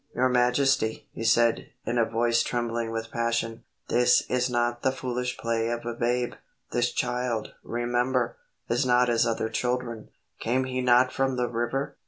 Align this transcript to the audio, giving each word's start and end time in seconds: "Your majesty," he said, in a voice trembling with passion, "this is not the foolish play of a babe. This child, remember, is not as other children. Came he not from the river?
"Your 0.15 0.29
majesty," 0.29 1.07
he 1.11 1.23
said, 1.23 1.67
in 1.85 1.99
a 1.99 2.09
voice 2.09 2.41
trembling 2.41 2.89
with 2.89 3.11
passion, 3.11 3.65
"this 3.87 4.23
is 4.31 4.49
not 4.49 4.81
the 4.81 4.91
foolish 4.91 5.37
play 5.37 5.69
of 5.69 5.85
a 5.85 5.93
babe. 5.93 6.33
This 6.71 6.91
child, 6.91 7.53
remember, 7.63 8.37
is 8.67 8.83
not 8.83 9.09
as 9.11 9.27
other 9.27 9.47
children. 9.47 10.09
Came 10.39 10.63
he 10.63 10.81
not 10.81 11.11
from 11.13 11.35
the 11.35 11.47
river? 11.47 11.97